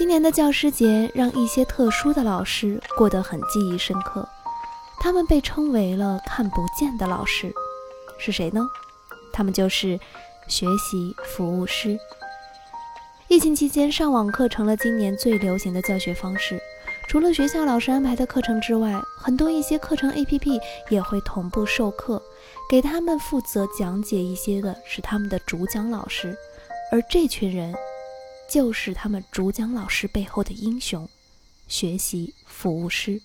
[0.00, 4.26] 今年的教师节让一些特殊的老师过得很记忆深刻，
[4.98, 7.52] 他们被称为了“看不见的老师”，
[8.18, 8.66] 是谁呢？
[9.30, 10.00] 他们就是
[10.48, 11.98] 学习服务师。
[13.28, 16.58] 疫情期间，上网课成了今年最流行的教学方式。
[17.06, 20.58] 除了学校老师安排的课程之外，很多一些课程 APP
[20.88, 22.22] 也会同步授课，
[22.70, 26.34] 给他们负责讲解一些的是他们的主讲老师，
[26.90, 27.74] 而这群人
[28.50, 31.08] 就是他们主讲老师背后的英雄——
[31.68, 33.22] 学习服务师。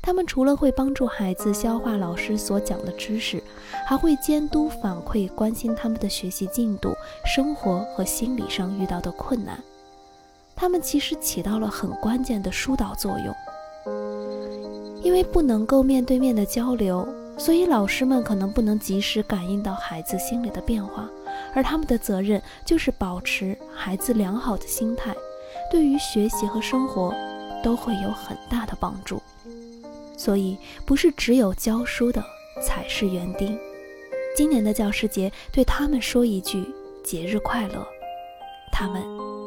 [0.00, 3.42] 他们除了会帮助孩子消化老师所讲的知识，
[3.84, 9.58] 还会监督、反馈、关心他们的学习进度、生活和心理上遇到的困难。
[10.54, 13.34] 他们其实起到了很关键的疏导作用，
[15.02, 21.08] 因为不能够面对面的交流，所以老师们可能不能及时感应到孩子心里的变化，
[21.54, 25.14] 而他们的责任就是保持孩子良好的心态，
[25.70, 27.14] 对于学习和生活
[27.62, 29.22] 都会有很大的帮助。
[30.16, 32.22] 所以，不是只有教书的
[32.62, 33.58] 才是园丁。
[34.36, 36.64] 今年的教师节，对他们说一句
[37.04, 37.86] 节日快乐，
[38.72, 39.43] 他们。